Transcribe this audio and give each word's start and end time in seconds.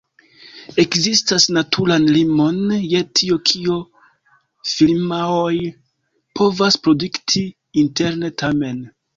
Ekzistas 0.83 1.43
naturan 1.57 2.07
limon 2.15 2.57
je 2.93 3.01
tio 3.19 3.37
kio 3.51 3.77
firmaoj 4.71 5.55
povas 6.41 6.83
produkti 6.89 7.45
interne, 7.85 8.35
tamen. 8.45 8.85